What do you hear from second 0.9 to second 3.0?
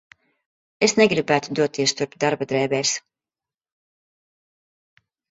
negribētu doties turp darba drēbēs.